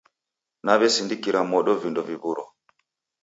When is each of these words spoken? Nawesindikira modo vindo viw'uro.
Nawesindikira 0.63 1.39
modo 1.51 1.71
vindo 1.81 2.01
viw'uro. 2.07 2.43